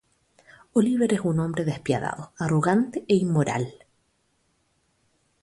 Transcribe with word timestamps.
Oliver 0.73 1.13
es 1.13 1.19
un 1.19 1.39
hombre 1.39 1.63
despiadado, 1.63 2.31
arrogante 2.39 3.05
e 3.07 3.13
inmoral. 3.13 3.71